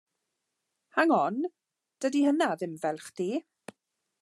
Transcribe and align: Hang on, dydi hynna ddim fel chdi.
Hang 0.97 1.13
on, 1.17 1.37
dydi 2.05 2.23
hynna 2.31 2.49
ddim 2.57 2.75
fel 2.87 3.01
chdi. 3.09 3.31